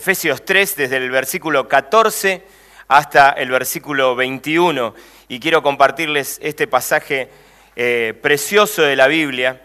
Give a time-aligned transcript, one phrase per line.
[0.00, 2.42] Efesios 3, desde el versículo 14
[2.88, 4.94] hasta el versículo 21.
[5.28, 7.28] Y quiero compartirles este pasaje
[7.76, 9.60] eh, precioso de la Biblia,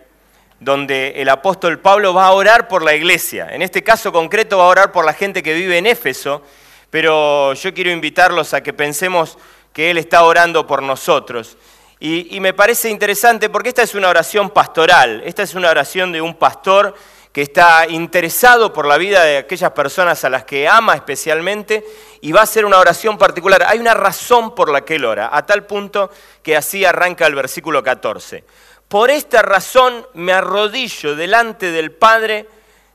[0.59, 3.47] donde el apóstol Pablo va a orar por la iglesia.
[3.49, 6.41] En este caso concreto va a orar por la gente que vive en Éfeso,
[6.89, 9.37] pero yo quiero invitarlos a que pensemos
[9.71, 11.57] que Él está orando por nosotros.
[11.97, 16.19] y me parece interesante porque esta es una oración pastoral, esta es una oración de
[16.19, 16.93] un pastor
[17.35, 21.85] que está interesado por la vida de aquellas personas a las que ama especialmente
[22.21, 23.61] y va a hacer una oración particular.
[23.67, 26.09] Hay una razón por la que él ora, a tal punto
[26.41, 28.45] que así arranca el versículo 14.
[28.87, 32.47] Por esta razón me arrodillo delante del Padre,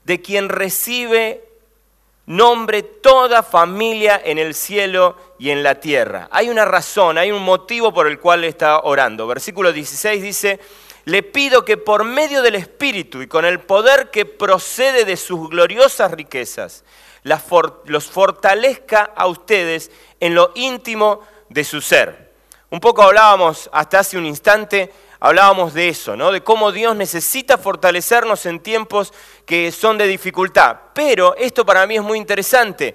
[0.05, 1.45] de quien recibe
[2.25, 6.29] nombre toda familia en el cielo y en la tierra.
[6.31, 9.27] Hay una razón, hay un motivo por el cual está orando.
[9.27, 10.61] Versículo 16 dice,
[11.05, 15.49] le pido que por medio del Espíritu y con el poder que procede de sus
[15.49, 16.85] gloriosas riquezas,
[17.23, 22.31] los fortalezca a ustedes en lo íntimo de su ser.
[22.71, 26.31] Un poco hablábamos hasta hace un instante, hablábamos de eso, ¿no?
[26.31, 29.13] De cómo Dios necesita fortalecernos en tiempos
[29.45, 30.77] que son de dificultad.
[30.95, 32.95] Pero esto para mí es muy interesante.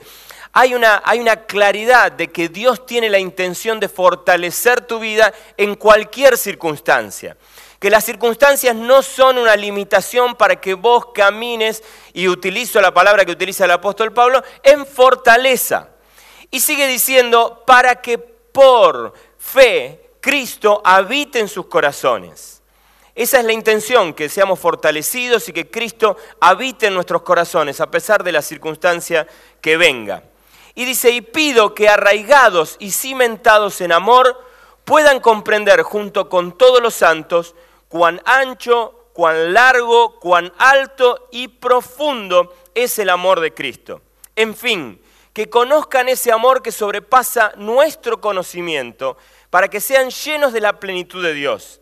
[0.53, 5.33] Hay una, hay una claridad de que Dios tiene la intención de fortalecer tu vida
[5.57, 7.35] en cualquier circunstancia
[7.79, 13.25] que las circunstancias no son una limitación para que vos camines, y utilizo la palabra
[13.25, 15.89] que utiliza el apóstol Pablo, en fortaleza.
[16.51, 22.61] Y sigue diciendo, para que por fe Cristo habite en sus corazones.
[23.13, 27.89] Esa es la intención, que seamos fortalecidos y que Cristo habite en nuestros corazones, a
[27.89, 29.27] pesar de la circunstancia
[29.61, 30.23] que venga.
[30.73, 34.43] Y dice, y pido que arraigados y cimentados en amor,
[34.83, 37.55] puedan comprender junto con todos los santos
[37.95, 44.01] cuán ancho, cuán largo, cuán alto y profundo es el amor de Cristo.
[44.35, 45.01] En fin,
[45.31, 49.15] que conozcan ese amor que sobrepasa nuestro conocimiento,
[49.49, 51.79] para que sean llenos de la plenitud de Dios,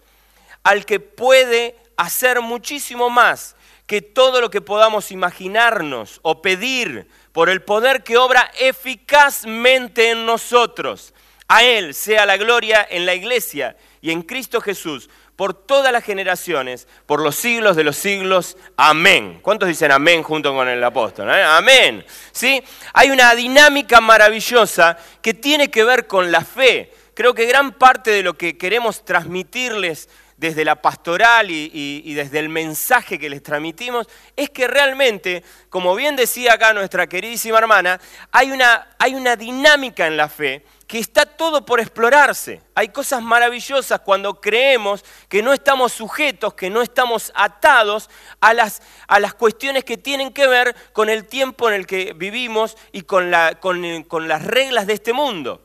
[0.62, 3.56] al que puede hacer muchísimo más
[3.88, 10.28] que todo lo que podamos imaginarnos o pedir por el poder que obra eficazmente en
[10.28, 11.12] nosotros.
[11.48, 16.04] A Él sea la gloria en la iglesia y en Cristo Jesús por todas las
[16.04, 18.58] generaciones, por los siglos de los siglos.
[18.78, 19.40] Amén.
[19.42, 21.30] ¿Cuántos dicen amén junto con el apóstol?
[21.30, 21.44] Eh?
[21.44, 22.06] Amén.
[22.32, 22.64] ¿Sí?
[22.94, 26.94] Hay una dinámica maravillosa que tiene que ver con la fe.
[27.16, 32.50] Creo que gran parte de lo que queremos transmitirles desde la pastoral y, desde el
[32.50, 38.00] mensaje que les transmitimos, es que realmente, como bien decía acá nuestra queridísima hermana,
[38.32, 42.62] hay una, hay una dinámica en la fe que está todo por explorarse.
[42.76, 48.10] Hay cosas maravillosas cuando creemos que no estamos sujetos, que no estamos atados
[48.42, 52.14] a las, a las cuestiones que tienen que ver con el tiempo en el que
[52.14, 55.62] vivimos y con, la, con, las reglas de este mundo.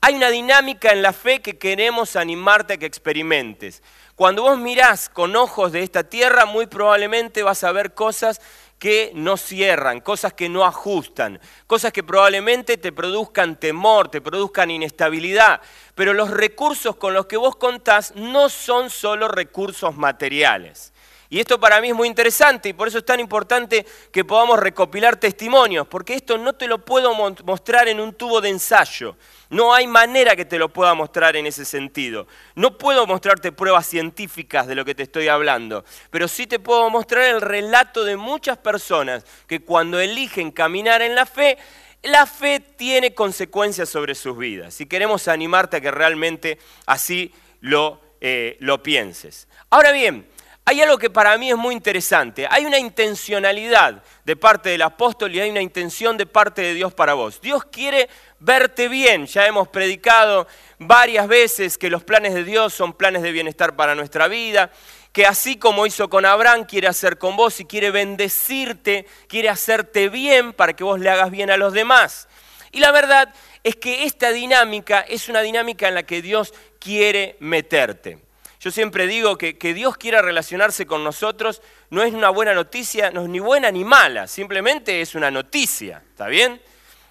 [0.00, 3.82] Hay una dinámica en la fe que queremos animarte a que experimentes.
[4.14, 8.40] Cuando vos mirás con ojos de esta tierra, muy probablemente vas a ver cosas
[8.78, 14.70] que no cierran, cosas que no ajustan, cosas que probablemente te produzcan temor, te produzcan
[14.70, 15.60] inestabilidad.
[15.94, 20.92] Pero los recursos con los que vos contás no son solo recursos materiales.
[21.36, 24.58] Y esto para mí es muy interesante y por eso es tan importante que podamos
[24.58, 27.12] recopilar testimonios, porque esto no te lo puedo
[27.44, 29.18] mostrar en un tubo de ensayo.
[29.50, 32.26] No hay manera que te lo pueda mostrar en ese sentido.
[32.54, 36.88] No puedo mostrarte pruebas científicas de lo que te estoy hablando, pero sí te puedo
[36.88, 41.58] mostrar el relato de muchas personas que cuando eligen caminar en la fe,
[42.02, 47.30] la fe tiene consecuencias sobre sus vidas y queremos animarte a que realmente así
[47.60, 49.48] lo, eh, lo pienses.
[49.68, 50.26] Ahora bien,
[50.68, 52.44] hay algo que para mí es muy interesante.
[52.50, 56.92] Hay una intencionalidad de parte del apóstol y hay una intención de parte de Dios
[56.92, 57.40] para vos.
[57.40, 58.08] Dios quiere
[58.40, 59.26] verte bien.
[59.26, 60.48] Ya hemos predicado
[60.80, 64.72] varias veces que los planes de Dios son planes de bienestar para nuestra vida,
[65.12, 70.08] que así como hizo con Abraham, quiere hacer con vos y quiere bendecirte, quiere hacerte
[70.08, 72.26] bien para que vos le hagas bien a los demás.
[72.72, 73.32] Y la verdad
[73.62, 78.25] es que esta dinámica es una dinámica en la que Dios quiere meterte.
[78.66, 83.12] Yo siempre digo que, que Dios quiera relacionarse con nosotros no es una buena noticia,
[83.12, 86.60] no es ni buena ni mala, simplemente es una noticia, ¿está bien?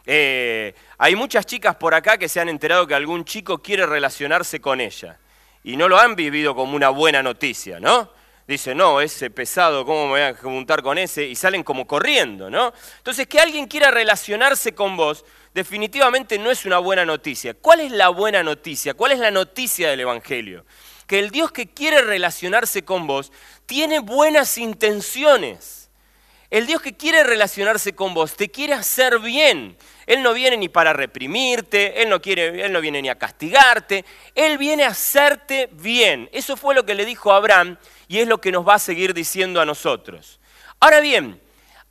[0.06, 4.60] Eh, hay muchas chicas por acá que se han enterado que algún chico quiere relacionarse
[4.60, 5.18] con ella
[5.64, 8.12] y no lo han vivido como una buena noticia, ¿no?
[8.46, 11.26] Dice, no, ese pesado, ¿cómo me voy a juntar con ese?
[11.26, 12.74] Y salen como corriendo, ¿no?
[12.98, 15.24] Entonces, que alguien quiera relacionarse con vos,
[15.54, 17.54] definitivamente no es una buena noticia.
[17.54, 18.94] ¿Cuál es la buena noticia?
[18.94, 20.66] ¿Cuál es la noticia del Evangelio?
[21.08, 23.32] Que el Dios que quiere relacionarse con vos
[23.66, 25.90] tiene buenas intenciones.
[26.50, 29.76] El Dios que quiere relacionarse con vos te quiere hacer bien.
[30.06, 34.06] Él no viene ni para reprimirte, él no, quiere, él no viene ni a castigarte,
[34.36, 36.30] Él viene a hacerte bien.
[36.32, 38.80] Eso fue lo que le dijo a Abraham y es lo que nos va a
[38.80, 40.40] seguir diciendo a nosotros.
[40.80, 41.42] Ahora bien,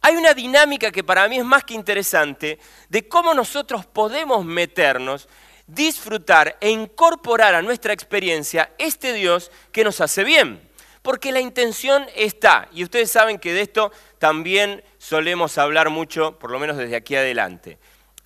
[0.00, 2.58] hay una dinámica que para mí es más que interesante
[2.88, 5.28] de cómo nosotros podemos meternos
[5.66, 10.60] disfrutar e incorporar a nuestra experiencia este Dios que nos hace bien.
[11.02, 16.50] Porque la intención está, y ustedes saben que de esto también solemos hablar mucho, por
[16.50, 17.78] lo menos desde aquí adelante.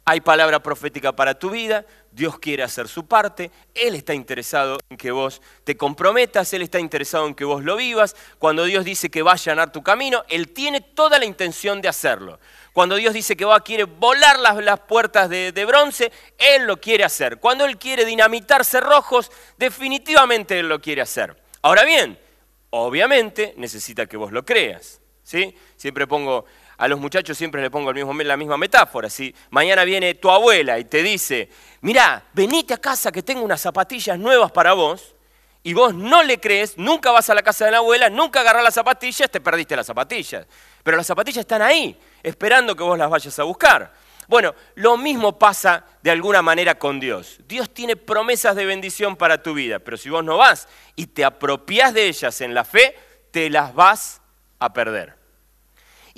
[0.05, 4.97] Hay palabra profética para tu vida, Dios quiere hacer su parte, Él está interesado en
[4.97, 8.17] que vos te comprometas, Él está interesado en que vos lo vivas.
[8.39, 11.89] Cuando Dios dice que va a allanar tu camino, Él tiene toda la intención de
[11.89, 12.41] hacerlo.
[12.73, 17.05] Cuando Dios dice que va, quiere volar las, puertas de, de, bronce, Él lo quiere
[17.05, 17.39] hacer.
[17.39, 21.37] Cuando Él quiere dinamitar cerrojos, definitivamente Él lo quiere hacer.
[21.63, 22.19] Ahora bien,
[22.71, 25.01] obviamente necesita que vos lo creas.
[25.29, 25.55] ¿sí?
[25.77, 26.47] Siempre pongo
[26.79, 29.11] a los muchachos siempre le pongo la misma metáfora.
[29.11, 33.61] Si mañana viene tu abuela y te dice, mirá, venite a casa que tengo unas
[33.61, 35.17] zapatillas nuevas para vos,
[35.65, 38.63] y vos no le crees, nunca vas a la casa de la abuela, nunca agarrás
[38.63, 40.47] las zapatillas, te perdiste las zapatillas.
[40.83, 43.93] Pero las zapatillas están ahí, esperando que vos las vayas a buscar.
[44.29, 47.41] Bueno, lo mismo pasa de alguna manera con Dios.
[47.49, 51.25] Dios tiene promesas de bendición para tu vida, pero si vos no vas y te
[51.25, 52.97] apropias de ellas en la fe,
[53.33, 54.23] te las vas
[54.61, 55.18] a perder.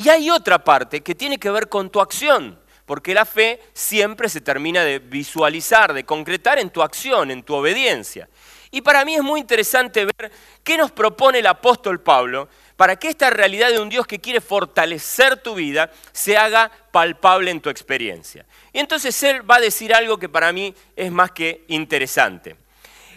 [0.03, 4.31] Y hay otra parte que tiene que ver con tu acción, porque la fe siempre
[4.31, 8.27] se termina de visualizar, de concretar en tu acción, en tu obediencia.
[8.71, 10.33] Y para mí es muy interesante ver
[10.65, 14.41] qué nos propone el apóstol Pablo para que esta realidad de un Dios que quiere
[14.41, 18.47] fortalecer tu vida se haga palpable en tu experiencia.
[18.73, 22.57] Y entonces él va a decir algo que para mí es más que interesante.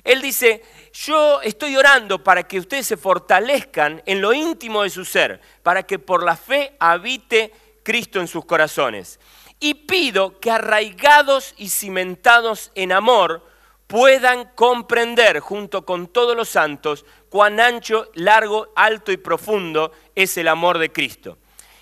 [0.03, 0.61] Él dice,
[0.91, 5.83] yo estoy orando para que ustedes se fortalezcan en lo íntimo de su ser, para
[5.83, 7.51] que por la fe habite
[7.83, 9.19] Cristo en sus corazones.
[9.59, 13.47] Y pido que arraigados y cimentados en amor
[13.87, 20.49] puedan comprender junto con todos los santos cuán ancho, largo, alto y profundo es el
[20.49, 21.37] amor de Cristo.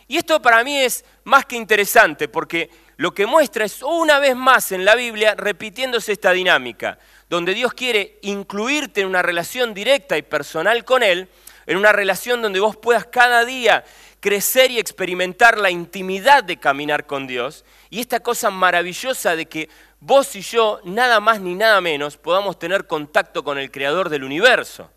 [0.07, 4.35] Y esto para mí es más que interesante porque lo que muestra es una vez
[4.35, 6.99] más en la Biblia repitiéndose esta dinámica
[7.31, 11.29] donde Dios quiere incluirte en una relación directa y personal con Él,
[11.65, 13.85] en una relación donde vos puedas cada día
[14.19, 19.69] crecer y experimentar la intimidad de caminar con Dios, y esta cosa maravillosa de que
[20.01, 24.25] vos y yo, nada más ni nada menos, podamos tener contacto con el Creador del
[24.25, 24.91] universo.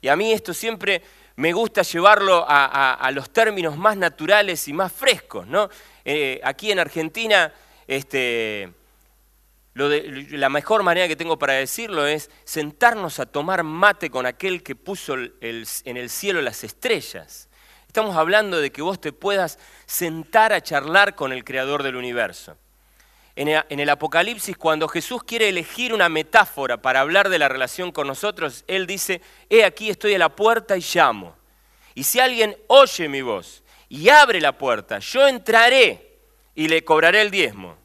[0.00, 1.02] Y a mí esto siempre
[1.36, 5.46] me gusta llevarlo a, los términos más naturales y más frescos.
[5.46, 5.70] ¿no?
[6.04, 7.52] Eh, aquí en Argentina,
[7.86, 8.72] este,
[9.74, 14.74] la mejor manera que tengo para decirlo es sentarnos a tomar mate con aquel que
[14.74, 17.48] puso en el cielo las estrellas.
[17.86, 22.56] Estamos hablando de que vos te puedas sentar a charlar con el creador del universo.
[23.34, 27.48] En el, en el Apocalipsis, cuando Jesús quiere elegir una metáfora para hablar de la
[27.48, 31.36] relación con nosotros, Él dice, he aquí estoy a la puerta y llamo.
[31.94, 36.18] Y si alguien oye mi voz y abre la puerta, yo entraré
[36.54, 37.79] y le cobraré el diezmo.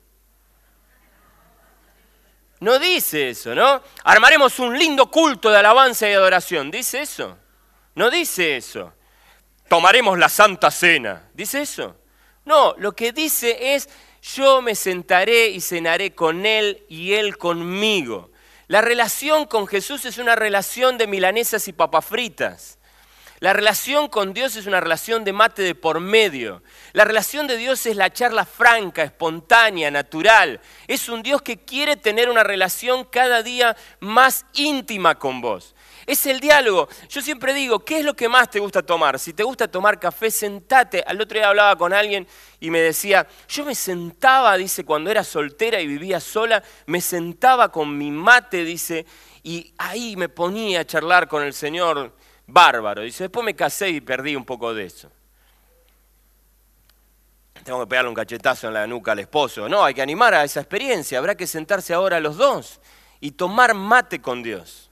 [2.60, 3.82] No dice eso, ¿no?
[4.04, 6.72] Armaremos un lindo culto de alabanza y adoración.
[6.72, 7.38] ¿Dice eso?
[7.96, 8.94] No dice eso.
[9.68, 11.30] Tomaremos la santa cena.
[11.34, 11.98] ¿Dice eso?
[12.46, 13.90] No, lo que dice es,
[14.22, 18.32] yo me sentaré y cenaré con él y él conmigo.
[18.68, 22.80] La relación con Jesús es una relación de milanesas y papas fritas.
[23.39, 26.63] La relación con Dios es una relación de mate de por medio.
[26.94, 30.62] La relación de Dios es la charla franca, espontánea, natural.
[30.88, 35.75] Es un Dios que quiere tener una relación cada día más íntima con vos.
[36.06, 36.88] Es el diálogo.
[37.10, 39.20] Yo siempre digo, ¿qué es lo que más te gusta tomar?
[39.20, 41.04] Si te gusta tomar café, sentate.
[41.06, 42.25] Al otro día hablaba con alguien
[42.62, 47.70] y me decía, yo me sentaba, dice, cuando era soltera y vivía sola, me sentaba
[47.70, 49.06] con mi mate, dice,
[49.44, 52.13] y ahí me ponía a charlar con el Señor
[52.48, 53.02] bárbaro.
[53.02, 55.12] Dice, después me casé y perdí un poco de eso.
[57.64, 59.68] Tengo que pegarle un cachetazo en la nuca al esposo.
[59.68, 61.18] No, hay que animar a esa experiencia.
[61.18, 62.80] Habrá que sentarse ahora los dos
[63.20, 64.85] y tomar mate con Dios.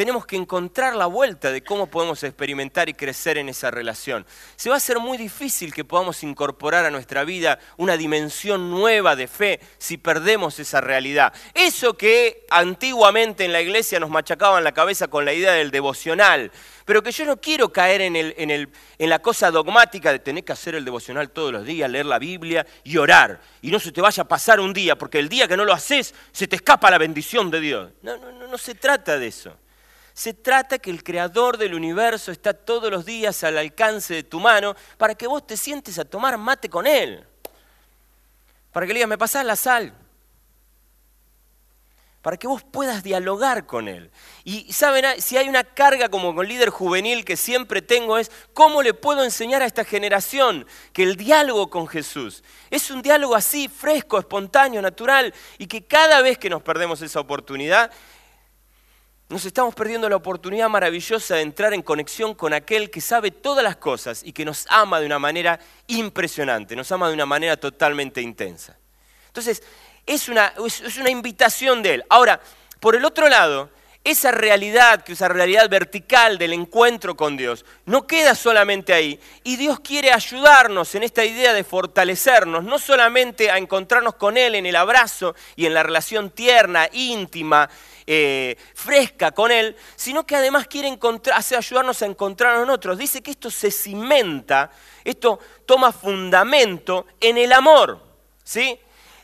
[0.00, 4.24] Tenemos que encontrar la vuelta de cómo podemos experimentar y crecer en esa relación.
[4.56, 9.14] Se va a hacer muy difícil que podamos incorporar a nuestra vida una dimensión nueva
[9.14, 11.34] de fe si perdemos esa realidad.
[11.52, 16.50] Eso que antiguamente en la iglesia nos machacaban la cabeza con la idea del devocional,
[16.86, 18.70] pero que yo no quiero caer en, en,
[19.10, 22.66] la cosa dogmática de tener que hacer el devocional todos los días, leer la Biblia
[22.84, 23.42] y orar.
[23.60, 25.74] Y no se te vaya a pasar un día, porque el día que no lo
[25.74, 27.90] haces se te escapa la bendición de Dios.
[28.00, 29.54] No, no, no, no se trata de eso.
[30.20, 34.38] Se trata que el creador del universo está todos los días al alcance de tu
[34.38, 37.26] mano para que vos te sientes a tomar mate con él.
[38.70, 39.94] Para que le digas, me pasás la sal.
[42.20, 44.10] Para que vos puedas dialogar con él.
[44.44, 48.82] Y saben, si hay una carga como con líder juvenil que siempre tengo es, ¿cómo
[48.82, 53.68] le puedo enseñar a esta generación que el diálogo con Jesús es un diálogo así,
[53.68, 57.90] fresco, espontáneo, natural, y que cada vez que nos perdemos esa oportunidad,
[59.30, 63.62] nos estamos perdiendo la oportunidad maravillosa de entrar en conexión con aquel que sabe todas
[63.62, 67.56] las cosas y que nos ama de una manera impresionante, nos ama de una manera
[67.56, 68.76] totalmente intensa.
[69.28, 69.62] Entonces,
[70.04, 72.04] es una, es una invitación de él.
[72.08, 72.40] Ahora,
[72.80, 73.70] por el otro lado,
[74.02, 79.20] esa realidad, que esa realidad vertical del encuentro con Dios, no queda solamente ahí.
[79.44, 84.54] Y Dios quiere ayudarnos en esta idea de fortalecernos, no solamente a encontrarnos con Él
[84.54, 87.68] en el abrazo y en la relación tierna, íntima,
[88.06, 90.98] eh, fresca con Él, sino que además quiere
[91.34, 92.96] hace ayudarnos a encontrarnos en otros.
[92.96, 94.70] Dice que esto se cimenta,
[95.04, 98.02] esto toma fundamento en el amor,
[98.42, 98.80] ¿sí?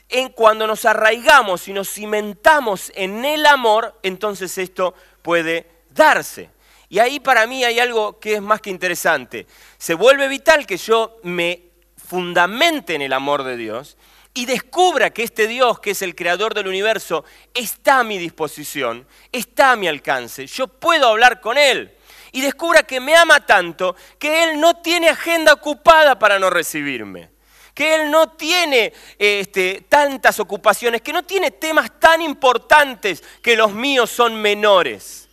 [0.09, 6.51] En cuando nos arraigamos y nos cimentamos en el amor, entonces esto puede darse.
[6.89, 9.47] Y ahí para mí hay algo que es más que interesante.
[9.79, 11.63] Se vuelve vital que yo me
[11.97, 13.97] fundamente en el amor de Dios
[14.37, 19.07] y descubra que este Dios, que es el creador del universo, está a mi disposición,
[19.33, 21.93] está a mi alcance, yo puedo hablar con Él.
[22.33, 27.31] Y descubra que me ama tanto que Él no tiene agenda ocupada para no recibirme,
[27.77, 33.71] que Él no tiene este, tantas ocupaciones, que no tiene temas tan importantes que los
[33.71, 35.29] míos son menores.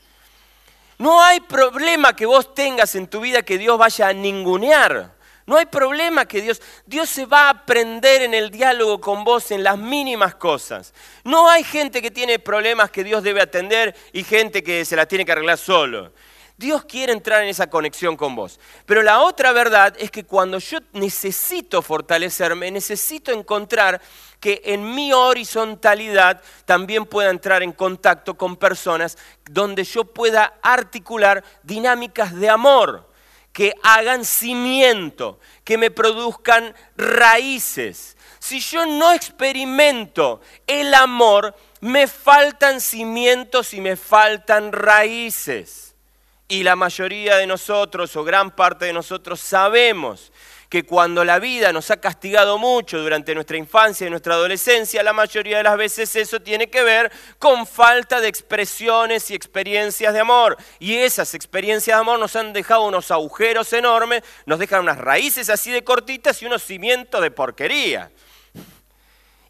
[0.97, 5.15] No hay problema que vos tengas en tu vida que Dios vaya a ningunear.
[5.45, 9.49] No hay problema que Dios, Dios se va a aprender en el diálogo con vos
[9.51, 10.93] en las mínimas cosas.
[11.23, 15.07] No hay gente que tiene problemas que Dios debe atender y gente que se las
[15.07, 16.11] tiene que arreglar solo.
[16.63, 18.57] Dios quiere entrar en esa conexión con vos.
[18.85, 24.01] Pero la otra verdad es que cuando yo necesito fortalecerme, necesito encontrar
[24.39, 29.17] que en mi horizontalidad también pueda entrar en contacto con personas
[29.51, 33.09] donde yo pueda articular dinámicas de amor
[33.51, 38.15] que hagan cimiento, que me produzcan raíces.
[38.39, 45.92] Si yo no experimento el amor, me faltan cimientos y me faltan raíces.
[46.47, 50.31] Y la mayoría de nosotros, o gran parte de nosotros, sabemos
[50.73, 55.13] que cuando la vida nos ha castigado mucho durante nuestra infancia y nuestra adolescencia, la
[55.13, 60.19] mayoría de las veces eso tiene que ver con falta de expresiones y experiencias de
[60.19, 60.57] amor.
[60.79, 65.51] Y esas experiencias de amor nos han dejado unos agujeros enormes, nos dejan unas raíces
[65.51, 68.11] así de cortitas y unos cimientos de porquería.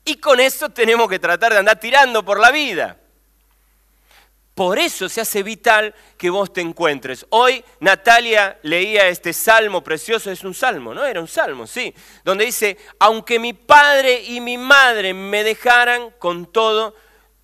[0.04, 2.98] Y con eso tenemos que tratar de andar tirando por la vida.
[4.56, 7.26] Por eso se hace vital que vos te encuentres.
[7.30, 11.04] Hoy Natalia leía este salmo precioso, es un salmo, ¿no?
[11.06, 11.94] Era un salmo, sí,
[12.24, 16.96] donde dice, aunque mi padre y mi madre me dejaran, con todo,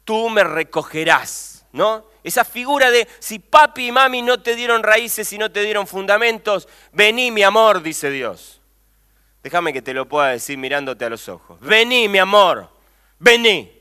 [0.03, 2.05] tú me recogerás, ¿no?
[2.23, 5.87] Esa figura de, si papi y mami no te dieron raíces y no te dieron
[5.87, 8.61] fundamentos, vení mi amor, dice Dios.
[9.41, 11.59] Déjame que te lo pueda decir mirándote a los ojos.
[11.61, 12.69] Vení mi amor,
[13.17, 13.71] vení,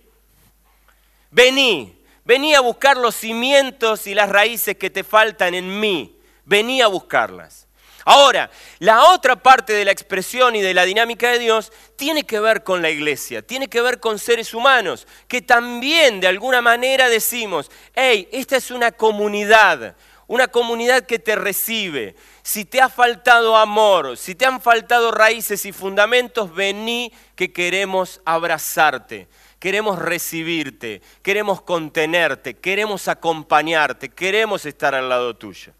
[1.30, 1.97] vení
[2.28, 6.20] Vení a buscar los cimientos y las raíces que te faltan en mí.
[6.44, 7.66] Vení a buscarlas.
[8.04, 12.38] Ahora, la otra parte de la expresión y de la dinámica de Dios tiene que
[12.38, 17.08] ver con la iglesia, tiene que ver con seres humanos, que también de alguna manera
[17.08, 22.14] decimos, hey, esta es una comunidad, una comunidad que te recibe.
[22.42, 28.20] Si te ha faltado amor, si te han faltado raíces y fundamentos, vení que queremos
[28.26, 29.28] abrazarte,
[29.58, 35.72] queremos recibirte, queremos contenerte, queremos acompañarte, queremos estar al lado tuyo.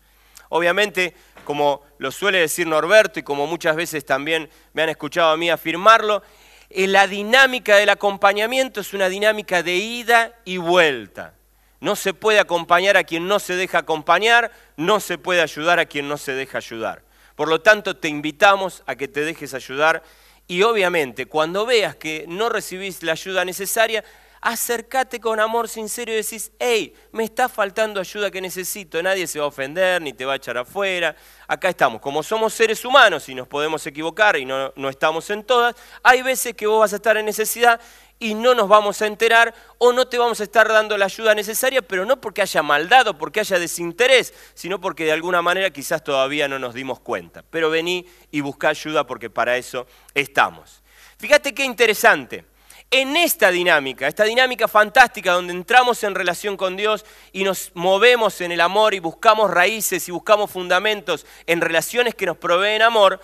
[0.49, 5.37] Obviamente, como lo suele decir Norberto y como muchas veces también me han escuchado a
[5.37, 6.23] mí afirmarlo,
[6.71, 11.35] eh, la dinámica del acompañamiento es una dinámica de ida y vuelta.
[11.81, 15.87] No se puede acompañar a quien no se deja acompañar, no se puede ayudar a
[15.87, 17.03] quien no se deja ayudar.
[17.37, 20.03] Por lo tanto, te invitamos a que te dejes ayudar
[20.49, 24.03] y obviamente cuando veas que no recibís la ayuda necesaria,
[24.41, 29.39] acércate con amor sincero y decís, hey, me está faltando ayuda que necesito, nadie se
[29.39, 31.15] va a ofender ni te va a echar afuera.
[31.47, 35.45] Acá estamos, como somos seres humanos y nos podemos equivocar y no, no estamos en
[35.45, 37.81] todas, hay veces que vos vas a estar en necesidad
[38.19, 41.35] y no nos vamos a enterar o no te vamos a estar dando la ayuda
[41.35, 45.71] necesaria, pero no porque haya maldad o porque haya desinterés, sino porque de alguna manera
[45.71, 47.45] quizás todavía no nos dimos cuenta.
[47.51, 50.83] Pero vení y busca ayuda porque para eso estamos.
[51.19, 52.45] Fíjate qué interesante.
[52.91, 58.41] En esta dinámica, esta dinámica fantástica donde entramos en relación con Dios y nos movemos
[58.41, 63.21] en el amor y buscamos raíces y buscamos fundamentos en relaciones que nos proveen amor,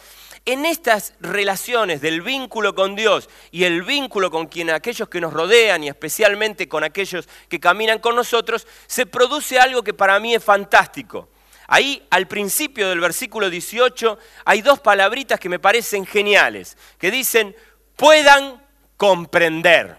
[0.46, 5.32] en estas relaciones del vínculo con Dios y el vínculo con quien, aquellos que nos
[5.32, 10.34] rodean y especialmente con aquellos que caminan con nosotros, se produce algo que para mí
[10.34, 11.30] es fantástico.
[11.66, 17.56] Ahí al principio del versículo 18 hay dos palabritas que me parecen geniales, que dicen,
[17.96, 18.62] puedan
[18.98, 19.96] comprender.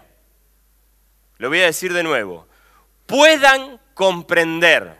[1.38, 2.46] Lo voy a decir de nuevo,
[3.06, 4.96] puedan comprender.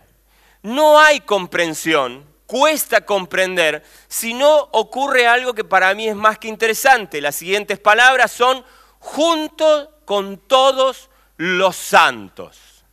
[0.62, 6.48] No hay comprensión cuesta comprender si no ocurre algo que para mí es más que
[6.48, 7.20] interesante.
[7.20, 8.64] Las siguientes palabras son
[8.98, 12.84] junto con todos los santos.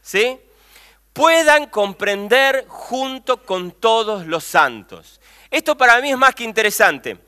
[0.00, 0.38] ¿Sí?
[1.12, 5.20] Puedan comprender junto con todos los santos.
[5.50, 7.18] Esto para mí es más que interesante.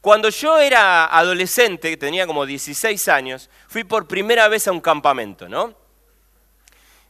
[0.00, 5.48] Cuando yo era adolescente, tenía como 16 años, fui por primera vez a un campamento,
[5.48, 5.74] ¿no?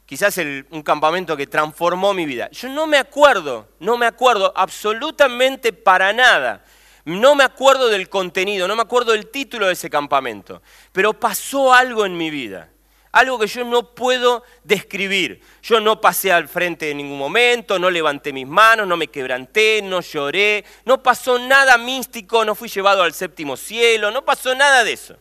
[0.07, 0.37] Quizás
[0.71, 2.49] un campamento que transformó mi vida.
[2.51, 6.63] Yo no me acuerdo, no me acuerdo absolutamente para nada.
[7.03, 11.73] No me acuerdo del contenido, no me acuerdo del título de ese campamento, pero pasó
[11.73, 12.69] algo en mi vida,
[13.13, 15.41] algo que yo no puedo describir.
[15.61, 19.81] Yo no pasé al frente en ningún momento, no levanté mis manos, no me quebranté,
[19.81, 24.83] no lloré, no pasó nada místico, no fui llevado al séptimo cielo, no pasó nada
[24.83, 25.15] de eso.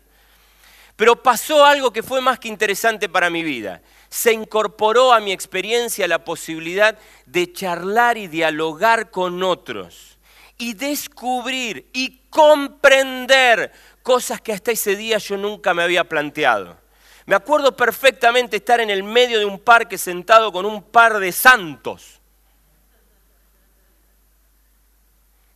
[0.97, 3.81] Pero pasó algo que fue más que interesante para mi vida
[4.17, 10.17] se incorporó a mi experiencia la posibilidad de charlar y dialogar con otros
[10.57, 16.79] y descubrir y comprender cosas que hasta ese día yo nunca me había planteado.
[17.27, 21.31] Me acuerdo perfectamente estar en el medio de un parque sentado con un par de
[21.31, 22.19] santos.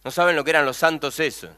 [0.05, 1.49] No saben lo que eran los santos eso.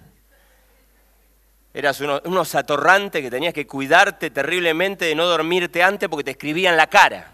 [1.74, 6.76] Eras unos atorrantes que tenías que cuidarte terriblemente de no dormirte antes porque te escribían
[6.76, 7.32] la cara.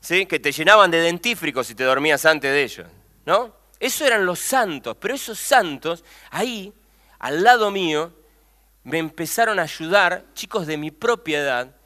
[0.00, 0.26] ¿Sí?
[0.26, 2.86] Que te llenaban de dentífricos si te dormías antes de ellos.
[3.24, 3.52] ¿No?
[3.80, 6.72] Eso eran los santos, pero esos santos, ahí,
[7.18, 8.12] al lado mío,
[8.84, 11.76] me empezaron a ayudar, chicos de mi propia edad,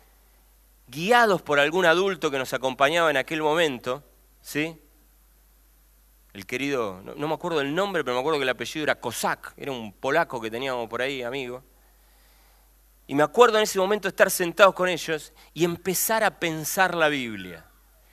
[0.87, 4.05] guiados por algún adulto que nos acompañaba en aquel momento,
[4.43, 4.79] ¿sí?
[6.33, 9.53] El querido, no, me acuerdo el nombre, pero me acuerdo que el apellido era Kozak,
[9.57, 11.65] era un polaco que teníamos por ahí, amigo.
[13.07, 17.09] Y me acuerdo en ese momento estar sentados con ellos y empezar a pensar la
[17.09, 17.67] Biblia,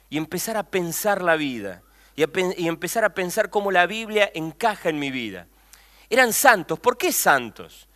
[0.10, 1.84] y empezar a pensar la vida,
[2.16, 2.24] y,
[2.64, 5.48] y empezar a pensar cómo la Biblia encaja en mi vida.
[6.10, 7.88] Eran santos, ¿por qué santos?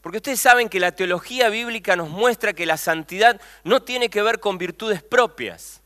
[0.00, 4.22] Porque ustedes saben que la teología bíblica nos muestra que la santidad no tiene que
[4.22, 5.82] ver con virtudes propias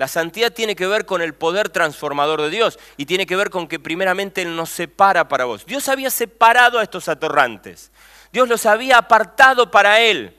[0.00, 3.50] la santidad tiene que ver con el poder transformador de Dios y tiene que ver
[3.50, 5.66] con que primeramente Él nos separa para vos.
[5.66, 7.92] Dios había separado a estos atorrantes.
[8.32, 10.34] Dios los había apartado para Él.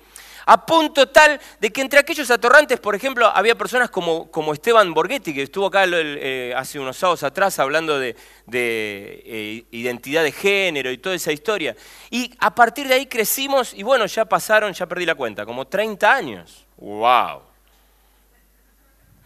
[0.47, 4.95] A punto tal de que entre aquellos atorrantes, por ejemplo, había personas como, como Esteban
[4.95, 8.15] Borghetti, que estuvo acá eh, hace unos sábados atrás hablando de,
[8.52, 11.76] eh, identidad de género y toda esa historia.
[12.10, 15.67] Y a partir de ahí crecimos y bueno, ya pasaron, ya perdí la cuenta, como
[15.67, 16.65] 30 años.
[16.78, 17.51] ¡Wow!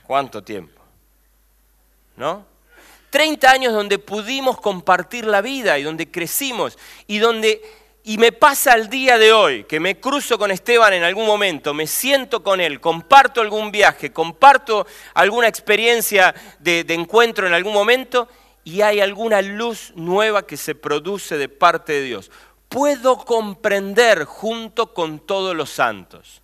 [0.05, 0.81] ¿Cuánto tiempo?
[2.15, 2.45] ¿No?
[3.09, 7.61] 30 años donde pudimos compartir la vida y donde crecimos y donde
[8.07, 11.73] y me pasa el día de hoy que me cruzo con Esteban en algún momento,
[11.73, 17.73] me siento con él, comparto algún viaje, comparto alguna experiencia de, de, encuentro en algún
[17.73, 18.27] momento
[18.63, 22.31] y hay alguna luz nueva que se produce de parte de Dios.
[22.69, 26.41] Puedo comprender junto con todos los santos.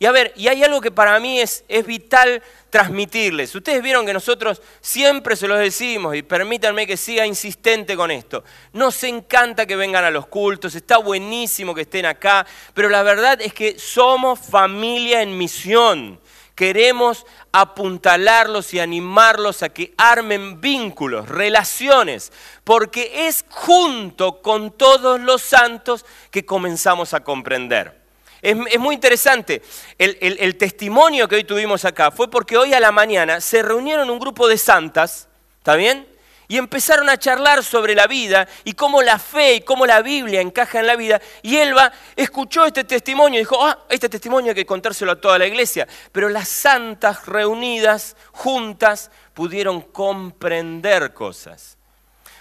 [0.00, 3.54] Y a ver, y hay algo que para mí es, es vital transmitirles.
[3.54, 8.44] Ustedes vieron que nosotros siempre se los decimos, y permítanme que siga insistente con esto.
[8.72, 13.40] Nos encanta que vengan a los cultos, está buenísimo que estén acá, pero la verdad
[13.40, 16.20] es que somos familia en misión.
[16.54, 22.32] Queremos apuntalarlos y animarlos a que armen vínculos, relaciones,
[22.64, 27.99] porque es junto con todos los santos que comenzamos a comprender.
[28.42, 29.62] Es, muy interesante.
[29.98, 34.18] El, testimonio que hoy tuvimos acá fue porque hoy a la mañana se reunieron un
[34.18, 36.06] grupo de santas, ¿está bien?
[36.48, 40.40] Y empezaron a charlar sobre la vida y cómo la fe y cómo la Biblia
[40.40, 41.20] encaja en la vida.
[41.42, 45.38] Y Elba escuchó este testimonio y dijo, ah, este testimonio hay que contárselo a toda
[45.38, 45.86] la iglesia.
[46.10, 51.78] Pero las santas reunidas, juntas, pudieron comprender cosas.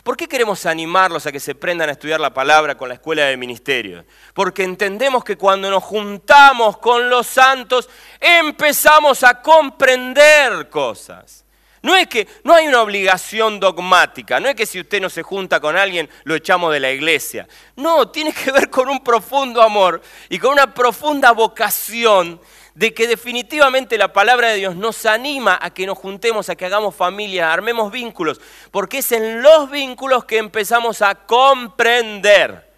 [0.03, 3.25] ¿Por qué queremos animarlos a que se prendan a estudiar la palabra con la escuela
[3.25, 4.05] de ministerio?
[4.33, 11.43] Porque entendemos que cuando nos juntamos con los santos empezamos a comprender cosas.
[11.81, 15.23] No es que no hay una obligación dogmática, no es que si usted no se
[15.23, 17.47] junta con alguien lo echamos de la iglesia.
[17.75, 22.39] No, tiene que ver con un profundo amor y con una profunda vocación
[22.79, 26.65] de que definitivamente la palabra de Dios nos anima a que nos juntemos, a que
[26.65, 28.39] hagamos familia, armemos vínculos,
[28.71, 32.69] porque es en los vínculos que empezamos a comprender.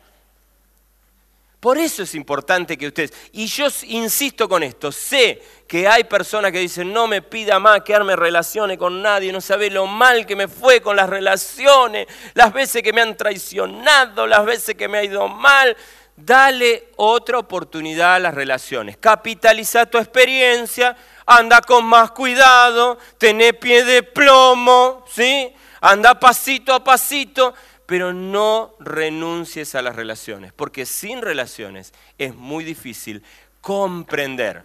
[1.60, 6.52] Por eso es importante que ustedes, y yo insisto con esto, sé que hay personas
[6.52, 10.26] que dicen, no me pida más que arme relaciones con nadie, no sabe lo mal
[10.26, 14.88] que me fue con las relaciones, las veces que me han traicionado, las veces que
[14.88, 15.78] me ha ido mal.
[16.16, 18.98] Dale otra oportunidad a las relaciones.
[18.98, 20.96] Capitaliza tu experiencia,
[21.26, 25.54] anda con más cuidado, tené pie de plomo, ¿sí?
[25.80, 27.54] Anda pasito a pasito,
[27.86, 33.24] pero no renuncies a las relaciones, porque sin relaciones es muy difícil
[33.62, 34.64] comprender.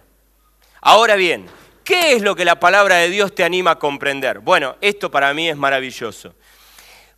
[0.81, 1.47] Ahora bien,
[1.83, 4.39] ¿qué es lo que la palabra de Dios te anima a comprender?
[4.39, 6.35] Bueno, esto para mí es maravilloso.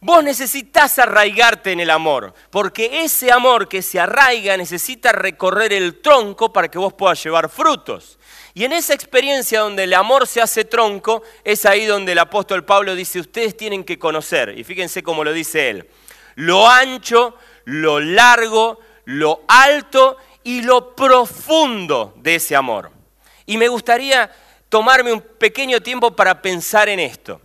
[0.01, 5.99] Vos necesitas arraigarte en el amor, porque ese amor que se arraiga necesita recorrer el
[6.01, 8.17] tronco para que vos puedas llevar frutos.
[8.53, 12.63] Y en esa experiencia donde el amor se hace tronco, es ahí donde el apóstol
[12.63, 15.89] Pablo dice, ustedes tienen que conocer, y fíjense cómo lo dice él,
[16.35, 17.35] lo ancho,
[17.65, 22.91] lo largo, lo alto y lo profundo de ese amor.
[23.45, 24.31] Y me gustaría
[24.69, 27.41] tomarme un pequeño tiempo para pensar en esto.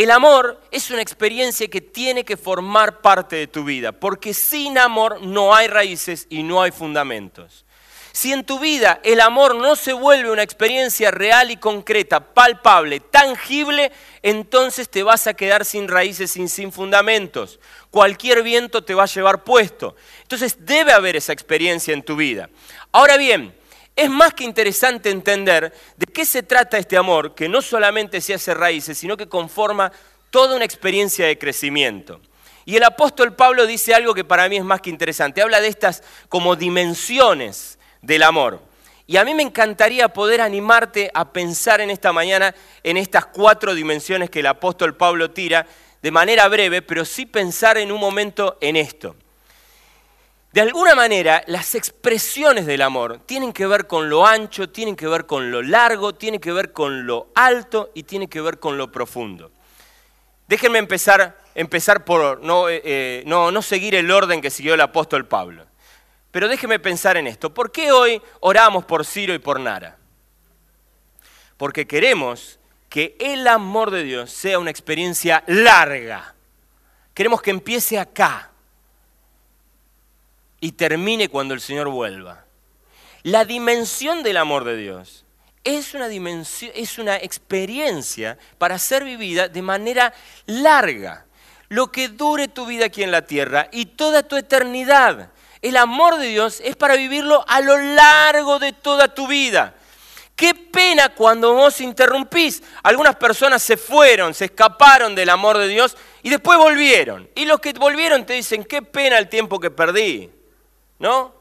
[0.00, 4.78] El amor es una experiencia que tiene que formar parte de tu vida, porque sin
[4.78, 7.66] amor no hay raíces y no hay fundamentos.
[8.10, 13.00] Si en tu vida el amor no se vuelve una experiencia real y concreta, palpable,
[13.00, 17.60] tangible, entonces te vas a quedar sin raíces y sin fundamentos.
[17.90, 19.96] Cualquier viento te va a llevar puesto.
[20.22, 22.48] Entonces debe haber esa experiencia en tu vida.
[22.90, 23.54] Ahora bien,
[24.00, 28.32] es más que interesante entender de qué se trata este amor, que no solamente se
[28.32, 29.92] hace raíces, sino que conforma
[30.30, 32.20] toda una experiencia de crecimiento.
[32.64, 35.42] Y el apóstol Pablo dice algo que para mí es más que interesante.
[35.42, 38.62] Habla de estas como dimensiones del amor.
[39.06, 43.74] Y a mí me encantaría poder animarte a pensar en esta mañana en estas cuatro
[43.74, 45.66] dimensiones que el apóstol Pablo tira
[46.00, 49.16] de manera breve, pero sí pensar en un momento en esto.
[50.52, 55.06] De alguna manera, las expresiones del amor tienen que ver con lo ancho, tienen que
[55.06, 58.76] ver con lo largo, tienen que ver con lo alto y tienen que ver con
[58.76, 59.52] lo profundo.
[60.48, 64.80] Déjenme empezar, empezar por no, eh, eh, no, no seguir el orden que siguió el
[64.80, 65.66] apóstol Pablo.
[66.32, 67.54] Pero déjenme pensar en esto.
[67.54, 69.98] ¿Por qué hoy oramos por Ciro y por Nara?
[71.56, 72.58] Porque queremos
[72.88, 76.34] que el amor de Dios sea una experiencia larga.
[77.14, 78.49] Queremos que empiece acá
[80.60, 82.44] y termine cuando el Señor vuelva.
[83.22, 85.24] La dimensión del amor de Dios
[85.64, 90.12] es una, dimensión, es una experiencia para ser vivida de manera
[90.46, 91.26] larga.
[91.68, 95.30] Lo que dure tu vida aquí en la tierra y toda tu eternidad.
[95.62, 99.74] El amor de Dios es para vivirlo a lo largo de toda tu vida.
[100.34, 102.62] Qué pena cuando vos interrumpís.
[102.82, 107.28] Algunas personas se fueron, se escaparon del amor de Dios y después volvieron.
[107.34, 110.30] Y los que volvieron te dicen, qué pena el tiempo que perdí.
[111.00, 111.34] ¿No?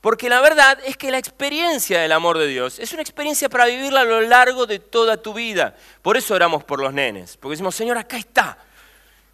[0.00, 3.66] Porque la verdad es que la experiencia del amor de Dios es una experiencia para
[3.66, 5.74] vivirla a lo largo de toda tu vida.
[6.02, 8.58] Por eso oramos por los nenes, porque decimos, Señor, acá está.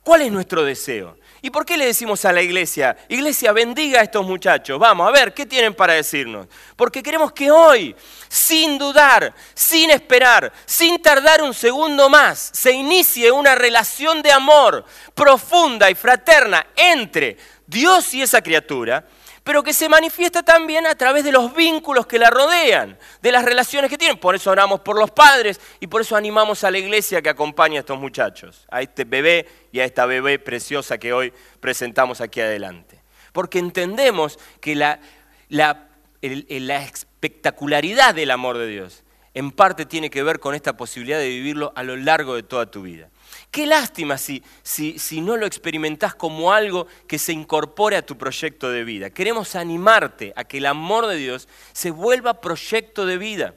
[0.02, 1.18] ¿Cuál es nuestro deseo?
[1.42, 4.78] ¿Y por qué le decimos a la iglesia, iglesia, bendiga a estos muchachos?
[4.78, 6.46] Vamos, a ver, ¿qué tienen para decirnos?
[6.76, 7.94] Porque queremos que hoy,
[8.28, 14.84] sin dudar, sin esperar, sin tardar un segundo más, se inicie una relación de amor
[15.14, 19.06] profunda y fraterna entre Dios y esa criatura
[19.50, 23.44] pero que se manifiesta también a través de los vínculos que la rodean, de las
[23.44, 24.16] relaciones que tienen.
[24.16, 27.78] Por eso oramos por los padres y por eso animamos a la iglesia que acompaña
[27.78, 32.40] a estos muchachos, a este bebé y a esta bebé preciosa que hoy presentamos aquí
[32.40, 33.02] adelante.
[33.32, 35.00] Porque entendemos que la,
[35.48, 35.88] la,
[36.22, 39.02] la espectacularidad del amor de Dios
[39.34, 42.70] en parte tiene que ver con esta posibilidad de vivirlo a lo largo de toda
[42.70, 43.08] tu vida.
[43.50, 48.16] Qué lástima si, si, si, no lo experimentás como algo que se incorpore a tu
[48.16, 49.10] proyecto de vida.
[49.10, 53.54] Queremos animarte a que el amor de Dios se vuelva proyecto de vida,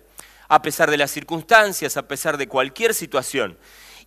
[0.48, 3.56] a pesar de las circunstancias, a pesar de cualquier situación.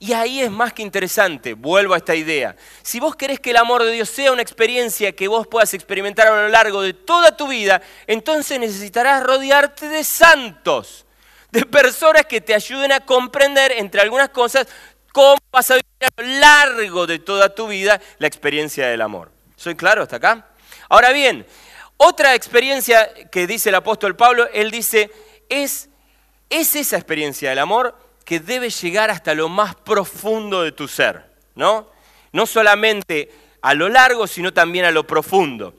[0.01, 2.57] Y ahí es más que interesante, vuelvo a esta idea.
[2.83, 6.27] Si vos querés que el amor de Dios sea una experiencia que vos puedas experimentar
[6.27, 11.07] a lo largo de toda tu vida, entonces necesitarás rodearte de santos
[11.51, 14.67] de personas que te ayuden a comprender, entre algunas cosas,
[15.17, 19.33] cómo vas a vivir a lo largo de toda tu vida la experiencia del amor.
[19.57, 20.49] ¿Soy claro hasta acá?
[20.91, 21.47] Ahora bien,
[21.97, 25.11] otra experiencia que dice el apóstol Pablo, él dice,
[25.49, 25.89] es,
[26.51, 31.25] es esa experiencia del amor que debe llegar hasta lo más profundo de tu ser,
[31.55, 31.91] ¿no?
[32.33, 35.77] No solamente a lo largo, sino también a lo profundo.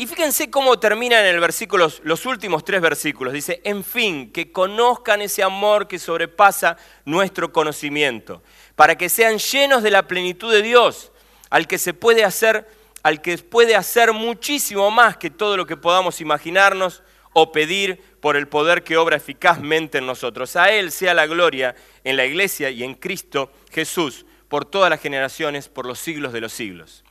[0.00, 3.34] Y fíjense cómo terminan el versículo, los últimos tres versículos.
[3.34, 8.42] Dice, en fin, que conozcan ese amor que sobrepasa nuestro conocimiento,
[8.80, 11.12] para que sean llenos de la plenitud de Dios,
[11.50, 12.66] al que se puede hacer,
[13.02, 17.02] al que puede hacer muchísimo más que todo lo que podamos imaginarnos
[17.34, 20.56] o pedir por el poder que obra eficazmente en nosotros.
[20.56, 25.02] A Él sea la gloria en la iglesia y en Cristo Jesús, por todas las
[25.02, 27.04] generaciones, por los siglos de los siglos.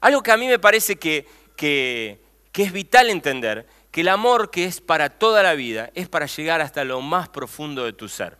[0.00, 2.18] Algo que a mí me parece que que,
[2.54, 6.60] es vital entender que el amor que es para toda la vida es para llegar
[6.60, 8.36] hasta lo más profundo de tu ser.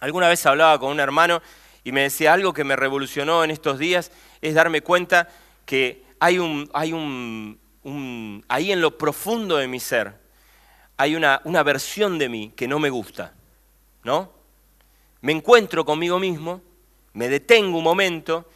[0.00, 1.42] Alguna vez hablaba con un hermano
[1.84, 4.10] y me decía algo que me revolucionó en estos días,
[4.40, 5.28] es darme cuenta
[5.64, 10.14] que hay un, hay un, ahí en lo profundo de mi ser,
[10.96, 13.34] hay una, una versión de mí que no me gusta,
[14.04, 14.32] ¿no?
[15.22, 16.62] Me encuentro conmigo mismo,
[17.12, 18.48] me detengo un momento